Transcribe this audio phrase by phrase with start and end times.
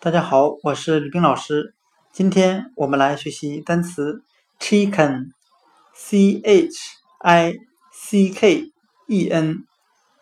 [0.00, 1.74] 大家好，我是李冰老师。
[2.12, 4.22] 今天我们来学习单词
[4.60, 6.78] chicken，c h
[7.18, 7.56] i
[7.92, 8.70] c k
[9.08, 9.64] e n，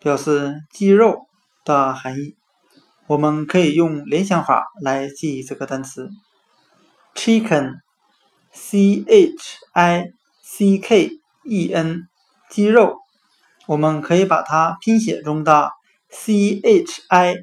[0.00, 1.26] 表示鸡肉
[1.62, 2.36] 的含义。
[3.06, 6.08] 我们可以用联想法来记忆这个单词
[7.14, 10.10] chicken，c h i
[10.42, 11.10] c k
[11.44, 12.08] e n，
[12.48, 12.96] 鸡肉。
[13.66, 15.70] 我们可以把它拼写中的
[16.08, 17.34] c h i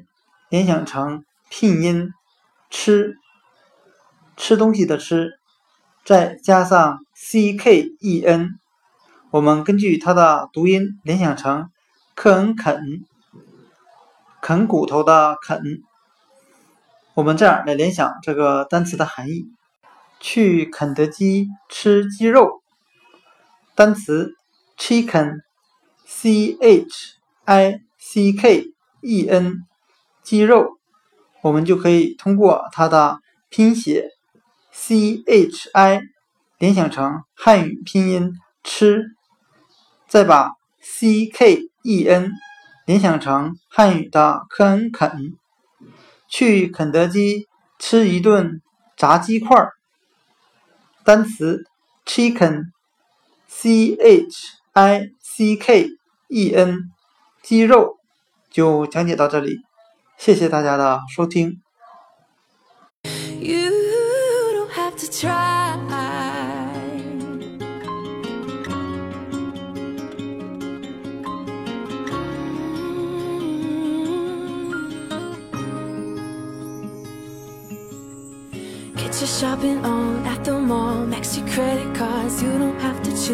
[0.48, 2.10] 联想成拼音
[2.76, 3.16] 吃
[4.36, 5.38] 吃东西的吃，
[6.04, 8.58] 再加上 c k e n，
[9.30, 11.70] 我们根据它的读音联想成
[12.16, 13.04] 啃啃
[14.42, 15.62] 啃骨头的啃。
[17.14, 19.46] 我们这样来联想这个单词的含义：
[20.18, 22.60] 去肯德基吃鸡肉。
[23.76, 24.34] 单词
[24.76, 25.42] chicken。
[26.06, 27.16] c h
[27.46, 28.66] i c k
[29.00, 29.64] e n，
[30.22, 30.78] 鸡肉，
[31.44, 33.18] 我们就可以通过它的
[33.50, 34.08] 拼写
[34.72, 36.00] c h i
[36.58, 39.04] 联想成汉语拼音吃，
[40.08, 42.32] 再把 c k e n
[42.86, 45.34] 联想成汉语的肯肯，
[46.26, 47.46] 去肯德基
[47.78, 48.62] 吃一顿
[48.96, 49.74] 炸鸡块儿。
[51.04, 51.66] 单词
[52.06, 54.36] chicken，c h
[54.72, 55.90] i c k。
[56.28, 56.90] e n
[57.42, 57.98] 鸡肉
[58.50, 59.60] 就讲解到这里，
[63.40, 63.70] You
[64.54, 65.76] don't have to try.
[78.96, 81.06] Get your shopping on at the mall.
[81.06, 82.42] Max your credit cards.
[82.42, 83.30] You don't have to choose.